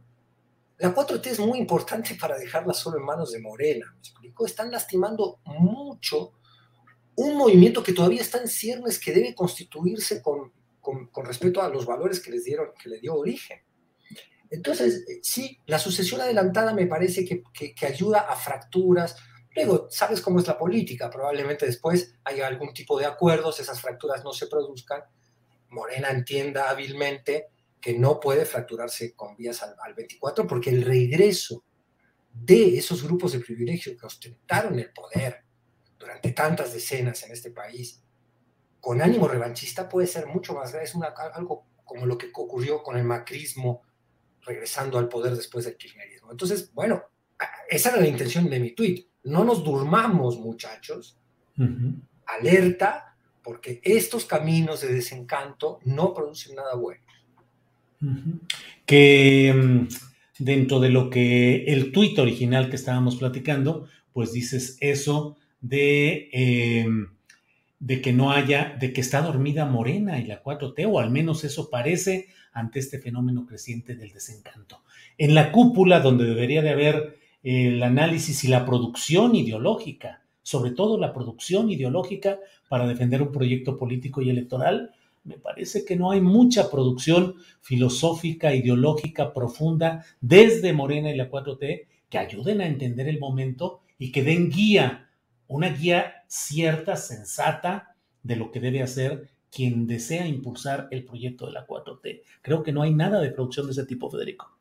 La 0.78 0.94
4T 0.94 1.26
es 1.26 1.38
muy 1.38 1.58
importante 1.58 2.16
para 2.20 2.36
dejarla 2.36 2.74
solo 2.74 2.98
en 2.98 3.04
manos 3.04 3.32
de 3.32 3.40
Morena, 3.40 3.86
¿me 3.92 3.98
explico? 3.98 4.46
Están 4.46 4.70
lastimando 4.70 5.40
mucho 5.44 6.32
un 7.14 7.36
movimiento 7.36 7.82
que 7.82 7.92
todavía 7.92 8.22
está 8.22 8.38
en 8.38 8.48
ciernes, 8.48 8.98
que 8.98 9.12
debe 9.12 9.34
constituirse 9.34 10.22
con, 10.22 10.52
con, 10.80 11.08
con 11.08 11.24
respecto 11.26 11.60
a 11.60 11.68
los 11.68 11.86
valores 11.86 12.20
que 12.20 12.30
les 12.30 12.44
dieron, 12.44 12.70
que 12.80 12.88
le 12.88 13.00
dio 13.00 13.14
origen. 13.14 13.60
Entonces, 14.52 15.04
sí, 15.22 15.60
la 15.66 15.78
sucesión 15.78 16.20
adelantada 16.20 16.74
me 16.74 16.86
parece 16.86 17.24
que, 17.24 17.42
que, 17.52 17.86
ayuda 17.86 18.20
a 18.20 18.36
fracturas. 18.36 19.16
Luego, 19.54 19.88
sabes 19.90 20.20
cómo 20.20 20.38
es 20.38 20.46
la 20.46 20.58
política, 20.58 21.10
probablemente 21.10 21.66
después 21.66 22.14
haya 22.24 22.46
algún 22.46 22.72
tipo 22.72 22.98
de 22.98 23.06
acuerdos, 23.06 23.60
esas 23.60 23.80
fracturas 23.80 24.22
no 24.22 24.32
se 24.32 24.46
produzcan. 24.46 25.02
Morena 25.70 26.10
entienda 26.10 26.70
hábilmente 26.70 27.48
que 27.80 27.98
no 27.98 28.20
puede 28.20 28.44
fracturarse 28.44 29.14
con 29.14 29.36
vías 29.36 29.62
al, 29.62 29.74
al 29.82 29.94
24 29.94 30.46
porque 30.46 30.70
el 30.70 30.82
regreso 30.82 31.64
de 32.32 32.78
esos 32.78 33.02
grupos 33.02 33.32
de 33.32 33.40
privilegio 33.40 33.96
que 33.96 34.06
ostentaron 34.06 34.78
el 34.78 34.92
poder 34.92 35.44
durante 35.98 36.32
tantas 36.32 36.72
decenas 36.72 37.22
en 37.24 37.32
este 37.32 37.50
país 37.50 38.02
con 38.82 39.00
ánimo 39.00 39.28
revanchista 39.28 39.88
puede 39.88 40.08
ser 40.08 40.26
mucho 40.26 40.54
más 40.54 40.72
grave. 40.72 40.86
Es 40.86 40.94
una, 40.96 41.06
algo 41.06 41.66
como 41.84 42.04
lo 42.04 42.18
que 42.18 42.30
ocurrió 42.34 42.82
con 42.82 42.96
el 42.96 43.04
macrismo 43.04 43.82
regresando 44.44 44.98
al 44.98 45.08
poder 45.08 45.36
después 45.36 45.64
del 45.64 45.76
kirchnerismo. 45.76 46.30
Entonces, 46.30 46.72
bueno, 46.74 47.02
esa 47.68 47.90
era 47.90 48.00
la 48.00 48.08
intención 48.08 48.48
de 48.48 48.60
mi 48.60 48.72
tweet. 48.72 49.06
No 49.24 49.44
nos 49.44 49.64
durmamos, 49.64 50.38
muchachos. 50.38 51.18
Uh 51.58 51.62
-huh. 51.62 52.00
Alerta, 52.26 53.16
porque 53.42 53.80
estos 53.82 54.24
caminos 54.24 54.80
de 54.80 54.92
desencanto 54.94 55.80
no 55.84 56.14
producen 56.14 56.56
nada 56.56 56.74
bueno. 56.74 57.04
Uh 58.00 58.06
-huh. 58.06 58.40
Que 58.86 59.52
um, 59.54 59.88
dentro 60.38 60.80
de 60.80 60.90
lo 60.90 61.10
que 61.10 61.64
el 61.64 61.92
tuit 61.92 62.18
original 62.18 62.68
que 62.68 62.76
estábamos 62.76 63.16
platicando, 63.16 63.86
pues 64.12 64.32
dices 64.32 64.76
eso 64.80 65.36
de, 65.60 66.28
eh, 66.32 66.86
de 67.78 68.02
que 68.02 68.12
no 68.12 68.32
haya, 68.32 68.76
de 68.78 68.92
que 68.92 69.00
está 69.00 69.22
dormida 69.22 69.66
Morena 69.66 70.18
y 70.18 70.24
la 70.24 70.42
4T, 70.42 70.86
o 70.90 70.98
al 70.98 71.10
menos 71.10 71.44
eso 71.44 71.70
parece 71.70 72.28
ante 72.52 72.78
este 72.78 72.98
fenómeno 72.98 73.46
creciente 73.46 73.94
del 73.94 74.12
desencanto. 74.12 74.82
En 75.18 75.34
la 75.34 75.52
cúpula, 75.52 76.00
donde 76.00 76.24
debería 76.24 76.62
de 76.62 76.70
haber 76.70 77.18
el 77.42 77.82
análisis 77.82 78.44
y 78.44 78.48
la 78.48 78.64
producción 78.64 79.34
ideológica, 79.34 80.22
sobre 80.42 80.72
todo 80.72 80.98
la 80.98 81.12
producción 81.12 81.70
ideológica 81.70 82.38
para 82.68 82.86
defender 82.86 83.22
un 83.22 83.32
proyecto 83.32 83.76
político 83.76 84.22
y 84.22 84.30
electoral, 84.30 84.92
me 85.24 85.38
parece 85.38 85.84
que 85.84 85.96
no 85.96 86.10
hay 86.10 86.20
mucha 86.20 86.70
producción 86.70 87.36
filosófica, 87.60 88.54
ideológica, 88.54 89.32
profunda 89.32 90.04
desde 90.20 90.72
Morena 90.72 91.10
y 91.10 91.16
la 91.16 91.30
4T 91.30 91.86
que 92.08 92.18
ayuden 92.18 92.60
a 92.60 92.66
entender 92.66 93.08
el 93.08 93.20
momento 93.20 93.82
y 93.98 94.10
que 94.10 94.22
den 94.22 94.50
guía, 94.50 95.08
una 95.46 95.68
guía 95.68 96.24
cierta, 96.26 96.96
sensata 96.96 97.94
de 98.22 98.36
lo 98.36 98.50
que 98.50 98.60
debe 98.60 98.82
hacer 98.82 99.30
quien 99.52 99.86
desea 99.86 100.26
impulsar 100.26 100.88
el 100.90 101.04
proyecto 101.04 101.46
de 101.46 101.52
la 101.52 101.66
4T. 101.66 102.22
Creo 102.40 102.62
que 102.62 102.72
no 102.72 102.82
hay 102.82 102.94
nada 102.94 103.20
de 103.20 103.30
producción 103.30 103.66
de 103.66 103.72
ese 103.72 103.84
tipo, 103.84 104.10
Federico. 104.10 104.58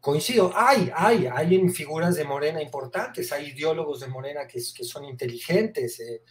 Coincido, 0.00 0.50
hay, 0.56 0.90
hay, 0.94 1.26
hay 1.26 1.54
en 1.54 1.70
figuras 1.70 2.16
de 2.16 2.24
Morena 2.24 2.62
importantes, 2.62 3.30
hay 3.30 3.48
ideólogos 3.48 4.00
de 4.00 4.06
Morena 4.06 4.46
que, 4.46 4.58
que 4.74 4.84
son 4.84 5.04
inteligentes, 5.04 6.00
eh, 6.00 6.22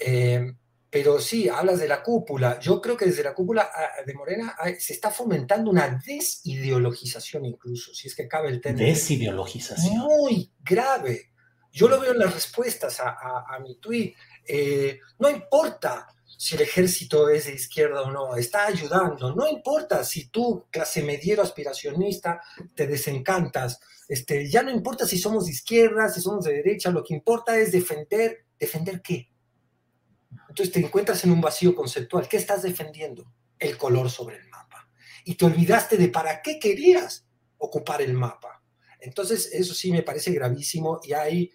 eh, 0.00 0.52
pero 0.90 1.20
sí, 1.20 1.48
hablas 1.48 1.78
de 1.78 1.86
la 1.86 2.02
cúpula. 2.02 2.58
Yo 2.58 2.80
creo 2.80 2.96
que 2.96 3.06
desde 3.06 3.22
la 3.22 3.34
cúpula 3.34 3.70
ah, 3.72 4.02
de 4.04 4.14
Morena 4.14 4.56
se 4.76 4.94
está 4.94 5.12
fomentando 5.12 5.70
una 5.70 6.00
desideologización 6.04 7.44
incluso, 7.44 7.94
si 7.94 8.08
es 8.08 8.16
que 8.16 8.26
cabe 8.26 8.48
el 8.48 8.60
término. 8.60 8.88
Desideologización. 8.88 9.98
Muy 9.98 10.52
grave. 10.58 11.30
Yo 11.70 11.88
lo 11.88 12.00
veo 12.00 12.12
en 12.12 12.18
las 12.18 12.34
respuestas 12.34 12.98
a, 12.98 13.44
a, 13.48 13.60
mi 13.60 13.76
tweet. 13.76 14.14
Eh, 14.48 14.98
no 15.18 15.30
importa 15.30 16.08
si 16.36 16.54
el 16.54 16.62
ejército 16.62 17.28
es 17.28 17.46
de 17.46 17.54
izquierda 17.54 18.02
o 18.02 18.10
no, 18.10 18.36
está 18.36 18.66
ayudando. 18.66 19.34
No 19.34 19.48
importa 19.48 20.04
si 20.04 20.28
tú, 20.28 20.66
clase 20.70 21.02
mediero 21.02 21.42
aspiracionista, 21.42 22.42
te 22.74 22.86
desencantas. 22.86 23.80
Este, 24.08 24.48
ya 24.48 24.62
no 24.62 24.70
importa 24.70 25.06
si 25.06 25.18
somos 25.18 25.46
de 25.46 25.52
izquierda, 25.52 26.08
si 26.08 26.20
somos 26.20 26.44
de 26.44 26.54
derecha, 26.54 26.90
lo 26.90 27.02
que 27.02 27.14
importa 27.14 27.58
es 27.58 27.72
defender. 27.72 28.46
¿Defender 28.58 29.02
qué? 29.02 29.30
Entonces 30.48 30.72
te 30.72 30.80
encuentras 30.80 31.24
en 31.24 31.32
un 31.32 31.40
vacío 31.40 31.74
conceptual. 31.74 32.28
¿Qué 32.28 32.36
estás 32.36 32.62
defendiendo? 32.62 33.32
El 33.58 33.76
color 33.76 34.10
sobre 34.10 34.36
el 34.36 34.48
mapa. 34.48 34.88
Y 35.24 35.34
te 35.34 35.44
olvidaste 35.44 35.96
de 35.96 36.08
para 36.08 36.42
qué 36.42 36.58
querías 36.58 37.26
ocupar 37.58 38.02
el 38.02 38.12
mapa. 38.12 38.62
Entonces, 39.00 39.50
eso 39.52 39.74
sí 39.74 39.92
me 39.92 40.02
parece 40.02 40.32
gravísimo 40.32 41.00
y 41.02 41.12
hay 41.12 41.52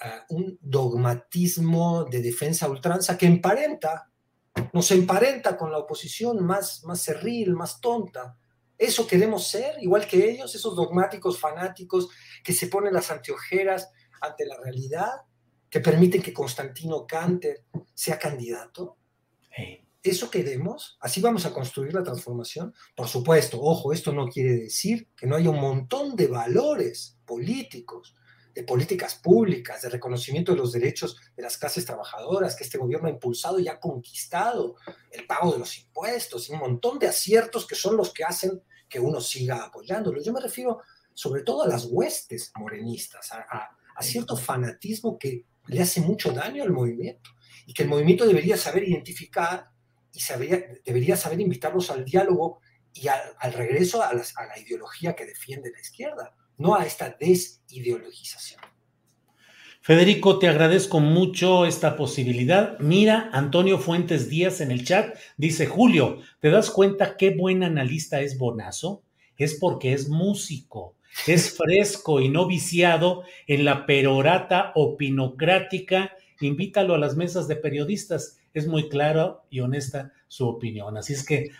ah, 0.00 0.24
un 0.28 0.58
dogmatismo 0.60 2.04
de 2.04 2.22
defensa 2.22 2.68
ultranza 2.68 3.18
que 3.18 3.26
emparenta 3.26 4.10
nos 4.72 4.90
emparenta 4.90 5.56
con 5.56 5.70
la 5.70 5.78
oposición 5.78 6.44
más, 6.44 6.84
más 6.84 7.00
cerril, 7.02 7.54
más 7.54 7.80
tonta. 7.80 8.36
Eso 8.76 9.06
queremos 9.06 9.46
ser, 9.46 9.76
igual 9.80 10.06
que 10.06 10.30
ellos, 10.30 10.54
esos 10.54 10.74
dogmáticos 10.74 11.38
fanáticos 11.38 12.08
que 12.42 12.52
se 12.52 12.66
ponen 12.66 12.92
las 12.92 13.10
anteojeras 13.10 13.90
ante 14.20 14.46
la 14.46 14.58
realidad, 14.58 15.22
que 15.70 15.80
permiten 15.80 16.22
que 16.22 16.32
Constantino 16.32 17.06
Canter 17.06 17.64
sea 17.94 18.18
candidato. 18.18 18.96
¿Eso 20.02 20.30
queremos? 20.30 20.98
¿Así 21.00 21.20
vamos 21.20 21.46
a 21.46 21.52
construir 21.52 21.94
la 21.94 22.02
transformación? 22.02 22.74
Por 22.94 23.08
supuesto, 23.08 23.60
ojo, 23.60 23.92
esto 23.92 24.12
no 24.12 24.28
quiere 24.28 24.52
decir 24.52 25.08
que 25.16 25.26
no 25.26 25.34
haya 25.34 25.50
un 25.50 25.60
montón 25.60 26.14
de 26.14 26.26
valores 26.26 27.18
políticos, 27.24 28.14
de 28.54 28.62
políticas 28.62 29.16
públicas, 29.16 29.82
de 29.82 29.88
reconocimiento 29.88 30.52
de 30.52 30.58
los 30.58 30.72
derechos 30.72 31.16
de 31.36 31.42
las 31.42 31.58
clases 31.58 31.84
trabajadoras 31.84 32.54
que 32.54 32.64
este 32.64 32.78
gobierno 32.78 33.08
ha 33.08 33.10
impulsado 33.10 33.58
y 33.58 33.68
ha 33.68 33.80
conquistado, 33.80 34.76
el 35.10 35.26
pago 35.26 35.52
de 35.52 35.58
los 35.58 35.76
impuestos, 35.78 36.48
un 36.48 36.58
montón 36.58 36.98
de 36.98 37.08
aciertos 37.08 37.66
que 37.66 37.74
son 37.74 37.96
los 37.96 38.12
que 38.12 38.24
hacen 38.24 38.62
que 38.88 39.00
uno 39.00 39.20
siga 39.20 39.64
apoyándolo. 39.64 40.22
Yo 40.22 40.32
me 40.32 40.40
refiero 40.40 40.80
sobre 41.12 41.42
todo 41.42 41.62
a 41.62 41.68
las 41.68 41.86
huestes 41.86 42.52
morenistas, 42.56 43.32
a, 43.32 43.70
cierto 44.00 44.36
fanatismo 44.36 45.18
que 45.18 45.44
le 45.66 45.80
hace 45.80 46.00
mucho 46.00 46.32
daño 46.32 46.62
al 46.62 46.72
movimiento 46.72 47.30
y 47.64 47.72
que 47.72 47.84
el 47.84 47.88
movimiento 47.88 48.26
debería 48.26 48.56
saber 48.56 48.88
identificar 48.88 49.70
y 50.12 50.20
debería 50.84 51.16
saber 51.16 51.40
invitarlos 51.40 51.90
al 51.90 52.04
diálogo 52.04 52.60
y 52.92 53.08
al, 53.08 53.52
regreso 53.52 54.02
a 54.02 54.12
la 54.12 54.58
ideología 54.58 55.14
que 55.14 55.26
defiende 55.26 55.70
la 55.70 55.80
izquierda 55.80 56.34
no 56.58 56.74
a 56.74 56.84
esta 56.84 57.16
desideologización. 57.18 58.60
Federico, 59.86 60.38
te 60.38 60.48
agradezco 60.48 60.98
mucho 60.98 61.66
esta 61.66 61.94
posibilidad. 61.94 62.78
Mira, 62.78 63.28
Antonio 63.34 63.78
Fuentes 63.78 64.30
Díaz 64.30 64.62
en 64.62 64.70
el 64.70 64.82
chat 64.82 65.14
dice, 65.36 65.66
Julio, 65.66 66.20
¿te 66.40 66.48
das 66.48 66.70
cuenta 66.70 67.18
qué 67.18 67.36
buen 67.36 67.62
analista 67.62 68.22
es 68.22 68.38
Bonazo? 68.38 69.02
Es 69.36 69.56
porque 69.56 69.92
es 69.92 70.08
músico, 70.08 70.96
es 71.26 71.54
fresco 71.58 72.22
y 72.22 72.30
no 72.30 72.46
viciado 72.46 73.24
en 73.46 73.66
la 73.66 73.84
perorata 73.84 74.72
opinocrática. 74.74 76.16
Invítalo 76.40 76.94
a 76.94 76.98
las 76.98 77.14
mesas 77.14 77.46
de 77.46 77.56
periodistas. 77.56 78.38
Es 78.54 78.66
muy 78.66 78.88
clara 78.88 79.42
y 79.50 79.60
honesta 79.60 80.14
su 80.28 80.48
opinión. 80.48 80.96
Así 80.96 81.12
es 81.12 81.26
que 81.26 81.50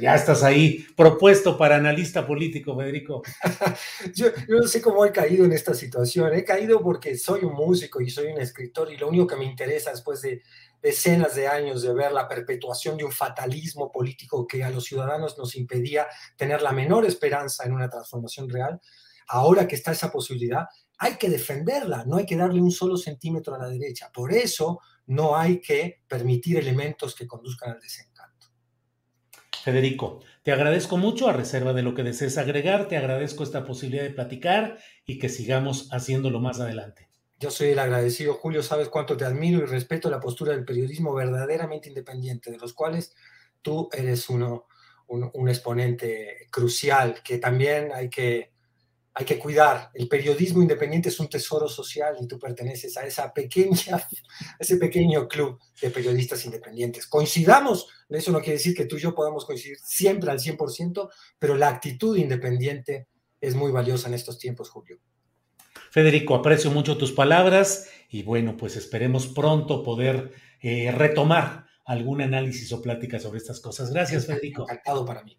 ya 0.00 0.14
estás 0.14 0.42
ahí 0.42 0.86
propuesto 0.96 1.58
para 1.58 1.76
analista 1.76 2.26
político, 2.26 2.76
Federico. 2.76 3.22
yo, 4.14 4.28
no 4.48 4.66
sé 4.66 4.80
cómo 4.80 5.04
he 5.04 5.12
caído 5.12 5.44
en 5.44 5.52
esta 5.52 5.74
situación. 5.74 6.34
He 6.34 6.44
caído 6.44 6.80
porque 6.80 7.16
soy 7.16 7.44
un 7.44 7.52
músico 7.52 8.00
y 8.00 8.08
soy 8.10 8.28
un 8.28 8.40
escritor 8.40 8.92
y 8.92 8.96
lo 8.96 9.08
único 9.08 9.26
que 9.26 9.36
me 9.36 9.44
interesa 9.44 9.90
después 9.90 10.22
de 10.22 10.42
decenas 10.80 11.34
de 11.34 11.48
años 11.48 11.82
de 11.82 11.94
ver 11.94 12.12
la 12.12 12.28
perpetuación 12.28 12.96
de 12.96 13.04
un 13.04 13.12
fatalismo 13.12 13.90
político 13.90 14.46
que 14.46 14.64
a 14.64 14.70
los 14.70 14.84
ciudadanos 14.84 15.36
nos 15.38 15.56
impedía 15.56 16.06
tener 16.36 16.60
la 16.62 16.72
menor 16.72 17.06
esperanza 17.06 17.64
en 17.64 17.72
una 17.72 17.88
transformación 17.88 18.50
real, 18.50 18.80
ahora 19.28 19.66
que 19.66 19.76
está 19.76 19.92
esa 19.92 20.12
posibilidad, 20.12 20.66
hay 20.98 21.16
que 21.16 21.30
defenderla, 21.30 22.04
no 22.06 22.16
hay 22.16 22.26
que 22.26 22.36
darle 22.36 22.60
un 22.60 22.70
solo 22.70 22.96
centímetro 22.96 23.54
a 23.54 23.58
la 23.58 23.68
derecha. 23.68 24.10
Por 24.12 24.32
eso 24.32 24.80
no 25.06 25.36
hay 25.36 25.60
que 25.60 26.02
permitir 26.06 26.58
elementos 26.58 27.14
que 27.14 27.26
conduzcan 27.26 27.72
al 27.72 27.80
desencanto. 27.80 28.13
Federico, 29.64 30.20
te 30.42 30.52
agradezco 30.52 30.98
mucho, 30.98 31.26
a 31.26 31.32
reserva 31.32 31.72
de 31.72 31.82
lo 31.82 31.94
que 31.94 32.02
desees 32.02 32.36
agregar, 32.36 32.86
te 32.86 32.98
agradezco 32.98 33.42
esta 33.42 33.64
posibilidad 33.64 34.02
de 34.02 34.10
platicar 34.10 34.76
y 35.06 35.18
que 35.18 35.30
sigamos 35.30 35.88
haciéndolo 35.90 36.38
más 36.38 36.60
adelante. 36.60 37.08
Yo 37.40 37.50
soy 37.50 37.68
el 37.68 37.78
agradecido, 37.78 38.34
Julio, 38.34 38.62
sabes 38.62 38.90
cuánto 38.90 39.16
te 39.16 39.24
admiro 39.24 39.60
y 39.60 39.64
respeto 39.64 40.10
la 40.10 40.20
postura 40.20 40.52
del 40.52 40.66
periodismo 40.66 41.14
verdaderamente 41.14 41.88
independiente, 41.88 42.50
de 42.50 42.58
los 42.58 42.74
cuales 42.74 43.14
tú 43.62 43.88
eres 43.94 44.28
uno, 44.28 44.66
un 45.06 45.48
exponente 45.48 46.46
crucial 46.50 47.22
que 47.24 47.38
también 47.38 47.88
hay 47.94 48.10
que 48.10 48.52
hay 49.14 49.24
que 49.24 49.38
cuidar. 49.38 49.90
El 49.94 50.08
periodismo 50.08 50.60
independiente 50.60 51.08
es 51.08 51.20
un 51.20 51.28
tesoro 51.28 51.68
social 51.68 52.16
y 52.20 52.26
tú 52.26 52.38
perteneces 52.38 52.96
a 52.96 53.06
esa 53.06 53.32
pequeña, 53.32 54.06
ese 54.58 54.76
pequeño 54.76 55.28
club 55.28 55.60
de 55.80 55.90
periodistas 55.90 56.44
independientes. 56.44 57.06
Coincidamos, 57.06 57.86
eso 58.08 58.32
no 58.32 58.40
quiere 58.40 58.54
decir 58.54 58.74
que 58.74 58.86
tú 58.86 58.96
y 58.96 59.00
yo 59.00 59.14
podamos 59.14 59.44
coincidir 59.44 59.78
siempre 59.78 60.30
al 60.30 60.40
100%, 60.40 61.08
pero 61.38 61.56
la 61.56 61.68
actitud 61.68 62.16
independiente 62.16 63.06
es 63.40 63.54
muy 63.54 63.70
valiosa 63.70 64.08
en 64.08 64.14
estos 64.14 64.38
tiempos, 64.38 64.68
Julio. 64.70 64.98
Federico, 65.90 66.34
aprecio 66.34 66.72
mucho 66.72 66.98
tus 66.98 67.12
palabras 67.12 67.88
y 68.08 68.24
bueno, 68.24 68.56
pues 68.56 68.74
esperemos 68.74 69.28
pronto 69.28 69.84
poder 69.84 70.32
eh, 70.60 70.90
retomar 70.90 71.66
algún 71.84 72.20
análisis 72.20 72.72
o 72.72 72.82
plática 72.82 73.20
sobre 73.20 73.38
estas 73.38 73.60
cosas. 73.60 73.92
Gracias, 73.92 74.26
Federico. 74.26 74.62
Encantado 74.62 75.04
para 75.04 75.22
mí. 75.22 75.38